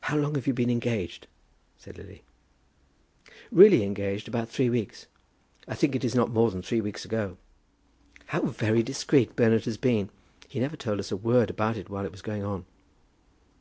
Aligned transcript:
"How 0.00 0.16
long 0.16 0.34
have 0.34 0.48
you 0.48 0.52
been 0.52 0.70
engaged?" 0.70 1.28
said 1.78 1.98
Lily. 1.98 2.24
"Really 3.52 3.84
engaged, 3.84 4.26
about 4.26 4.48
three 4.48 4.68
weeks. 4.68 5.06
I 5.68 5.76
think 5.76 5.94
it 5.94 6.02
is 6.02 6.16
not 6.16 6.32
more 6.32 6.50
than 6.50 6.62
three 6.62 6.80
weeks 6.80 7.04
ago." 7.04 7.36
"How 8.26 8.40
very 8.46 8.82
discreet 8.82 9.36
Bernard 9.36 9.64
has 9.66 9.76
been. 9.76 10.10
He 10.48 10.58
never 10.58 10.76
told 10.76 10.98
us 10.98 11.12
a 11.12 11.16
word 11.16 11.48
about 11.48 11.76
it 11.76 11.88
while 11.88 12.04
it 12.04 12.10
was 12.10 12.22
going 12.22 12.42
on." 12.42 12.64